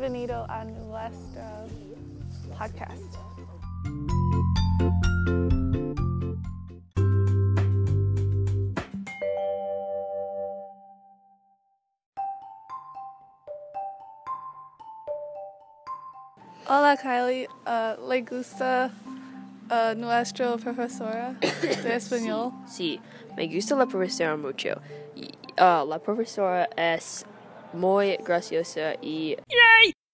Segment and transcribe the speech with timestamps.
[0.00, 1.42] Bienvenido a nuestro
[2.58, 3.02] podcast.
[16.66, 18.90] Hola Kylie, uh, ¿le gusta
[19.70, 22.52] uh, nuestra profesora de español?
[22.66, 22.98] Sí,
[23.36, 24.80] me gusta la profesora mucho.
[25.14, 25.28] Y,
[25.60, 27.26] uh, la profesora es
[27.74, 29.36] muy graciosa y